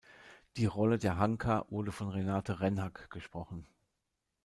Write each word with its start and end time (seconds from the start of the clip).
Die 0.57 0.65
Rolle 0.65 0.97
der 0.97 1.17
Hanka 1.19 1.63
wurde 1.69 1.91
von 1.91 2.09
Renate 2.09 2.59
Rennhack 2.59 3.11
gesprochen. 3.11 3.67